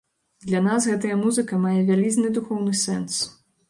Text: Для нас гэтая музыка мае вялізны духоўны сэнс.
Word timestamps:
Для 0.45 0.61
нас 0.67 0.87
гэтая 0.93 1.19
музыка 1.25 1.61
мае 1.69 1.77
вялізны 1.93 2.35
духоўны 2.43 2.77
сэнс. 2.85 3.27